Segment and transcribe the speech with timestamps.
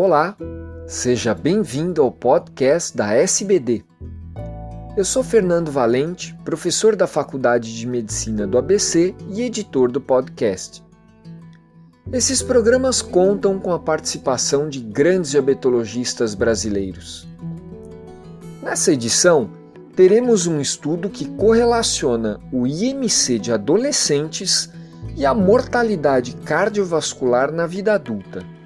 [0.00, 0.36] Olá,
[0.86, 3.84] seja bem-vindo ao podcast da SBD.
[4.96, 10.84] Eu sou Fernando Valente, professor da Faculdade de Medicina do ABC e editor do podcast.
[12.12, 17.26] Esses programas contam com a participação de grandes diabetologistas brasileiros.
[18.62, 19.50] Nessa edição,
[19.96, 24.70] teremos um estudo que correlaciona o IMC de adolescentes
[25.16, 28.57] e a mortalidade cardiovascular na vida adulta.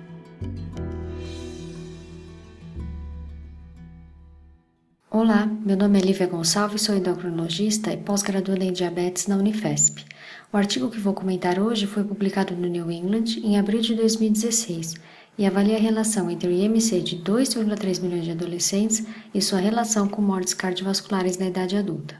[5.23, 10.05] Olá, meu nome é Lívia Gonçalves, sou endocrinologista e pós-graduanda em diabetes na Unifesp.
[10.53, 14.97] O artigo que vou comentar hoje foi publicado no New England em abril de 2016
[15.39, 20.09] e avalia a relação entre o IMC de 2,3 milhões de adolescentes e sua relação
[20.09, 22.17] com mortes cardiovasculares na idade adulta.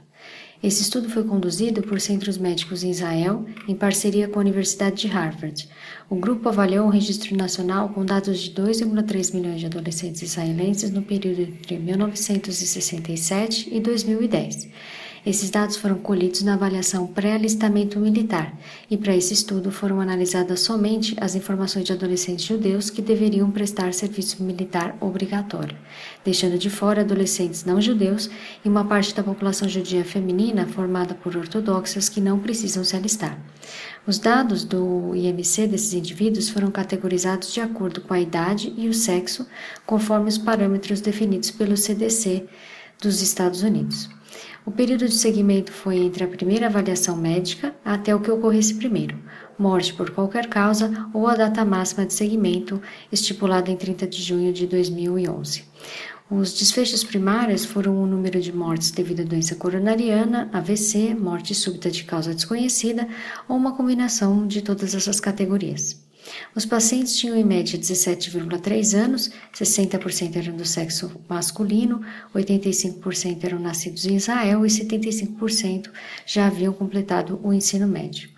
[0.63, 5.09] Esse estudo foi conduzido por centros médicos em Israel, em parceria com a Universidade de
[5.09, 5.69] Harvard.
[6.09, 11.03] O grupo avaliou o registro nacional com dados de 2,3 milhões de adolescentes israelenses no
[11.03, 14.69] período entre 1967 e 2010
[15.25, 18.53] esses dados foram colhidos na avaliação pré-alistamento militar,
[18.91, 23.95] e para esse estudo foram analisadas somente as informações de adolescentes judeus que deveriam prestar
[23.95, 25.77] serviço militar obrigatório,
[26.25, 28.29] deixando de fora adolescentes não judeus
[28.65, 33.39] e uma parte da população judia feminina formada por ortodoxas que não precisam se alistar.
[34.05, 38.95] Os dados do IMC desses indivíduos foram categorizados de acordo com a idade e o
[38.95, 39.47] sexo,
[39.87, 42.45] conforme os parâmetros definidos pelo CDC
[43.01, 44.09] dos Estados Unidos.
[44.65, 49.19] O período de seguimento foi entre a primeira avaliação médica até o que ocorresse primeiro,
[49.59, 52.81] morte por qualquer causa ou a data máxima de seguimento,
[53.11, 55.65] estipulada em 30 de junho de 2011.
[56.31, 61.91] Os desfechos primários foram o número de mortes devido à doença coronariana, AVC, morte súbita
[61.91, 63.07] de causa desconhecida
[63.49, 66.01] ou uma combinação de todas essas categorias.
[66.55, 72.03] Os pacientes tinham em média 17,3 anos, 60% eram do sexo masculino,
[72.35, 75.91] 85% eram nascidos em Israel e 75%
[76.27, 78.29] já haviam completado o ensino médio.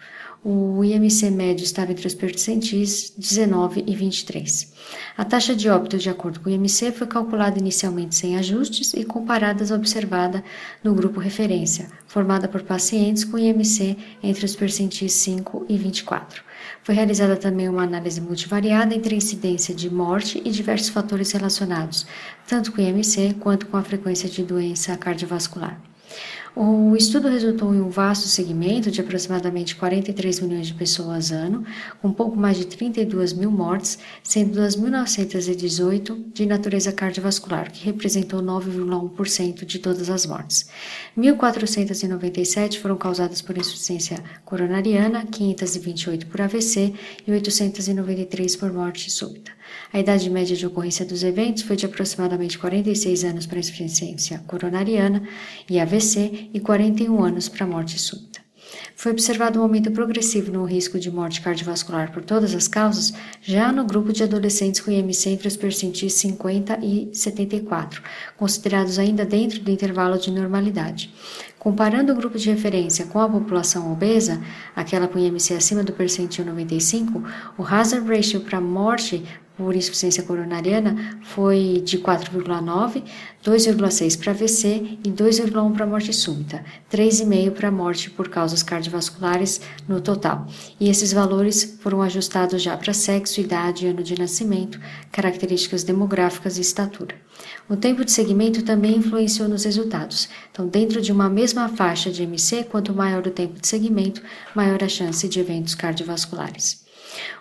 [0.46, 4.74] O IMC médio estava entre os percentis 19 e 23.
[5.16, 9.04] A taxa de óbito, de acordo com o IMC, foi calculada inicialmente sem ajustes e
[9.04, 10.44] comparada às observada
[10.82, 16.44] no grupo referência, formada por pacientes com IMC entre os percentis 5 e 24.
[16.82, 22.06] Foi realizada também uma análise multivariada entre a incidência de morte e diversos fatores relacionados,
[22.46, 25.80] tanto com o IMC quanto com a frequência de doença cardiovascular.
[26.56, 31.64] O estudo resultou em um vasto segmento de aproximadamente 43 milhões de pessoas ano,
[32.00, 39.64] com pouco mais de 32 mil mortes, sendo 2.918 de natureza cardiovascular, que representou 9,1%
[39.64, 40.68] de todas as mortes.
[41.18, 46.94] 1.497 foram causadas por insuficiência coronariana, 528 por AVC
[47.26, 49.50] e 893 por morte súbita.
[49.92, 55.22] A idade média de ocorrência dos eventos foi de aproximadamente 46 anos para insuficiência coronariana
[55.68, 58.44] e AVC e 41 anos para morte súbita.
[58.96, 63.70] Foi observado um aumento progressivo no risco de morte cardiovascular por todas as causas, já
[63.72, 68.02] no grupo de adolescentes com IMC entre os percentis 50 e 74,
[68.36, 71.12] considerados ainda dentro do intervalo de normalidade.
[71.58, 74.40] Comparando o grupo de referência com a população obesa,
[74.76, 77.22] aquela com IMC acima do percentil 95,
[77.58, 79.24] o hazard ratio para morte
[79.56, 83.02] por insuficiência coronariana foi de 4,9,
[83.44, 90.00] 2,6 para AVC e 2,1 para morte súbita, 3,5 para morte por causas cardiovasculares no
[90.00, 90.46] total.
[90.80, 94.80] E esses valores foram ajustados já para sexo, idade, ano de nascimento,
[95.12, 97.14] características demográficas e estatura.
[97.68, 100.28] O tempo de segmento também influenciou nos resultados.
[100.50, 104.22] Então, dentro de uma mesma faixa de MC, quanto maior o tempo de segmento,
[104.54, 106.83] maior a chance de eventos cardiovasculares.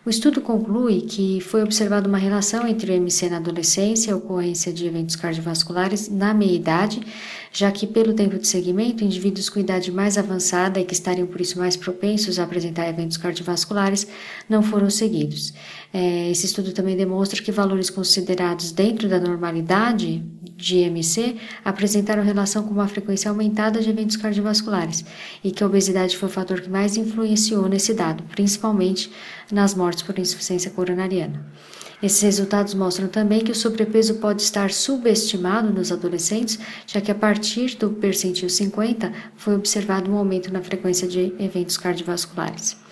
[0.05, 4.17] O estudo conclui que foi observada uma relação entre o MC na adolescência e a
[4.17, 7.01] ocorrência de eventos cardiovasculares na meia-idade,
[7.51, 11.39] já que, pelo tempo de seguimento, indivíduos com idade mais avançada e que estariam por
[11.39, 14.05] isso mais propensos a apresentar eventos cardiovasculares
[14.49, 15.53] não foram seguidos.
[15.93, 20.21] É, esse estudo também demonstra que valores considerados dentro da normalidade
[20.63, 25.03] de IMC apresentaram relação com uma frequência aumentada de eventos cardiovasculares
[25.43, 29.11] e que a obesidade foi o fator que mais influenciou nesse dado, principalmente
[29.51, 31.45] nas mortes por insuficiência coronariana.
[32.01, 37.15] Esses resultados mostram também que o sobrepeso pode estar subestimado nos adolescentes, já que a
[37.15, 42.82] partir do percentil 50 foi observado um aumento na frequência de eventos cardiovasculares.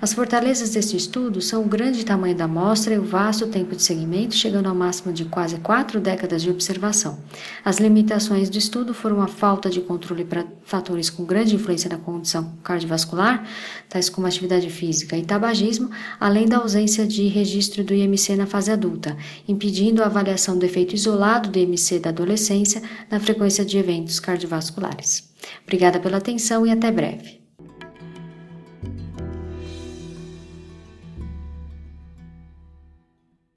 [0.00, 3.82] As fortalezas deste estudo são o grande tamanho da amostra e o vasto tempo de
[3.82, 7.18] seguimento, chegando ao máximo de quase quatro décadas de observação.
[7.64, 11.96] As limitações do estudo foram a falta de controle para fatores com grande influência na
[11.96, 13.44] condição cardiovascular,
[13.88, 15.90] tais como atividade física e tabagismo,
[16.20, 19.16] além da ausência de registro do IMC na fase adulta,
[19.48, 22.80] impedindo a avaliação do efeito isolado do IMC da adolescência
[23.10, 25.28] na frequência de eventos cardiovasculares.
[25.64, 27.37] Obrigada pela atenção e até breve.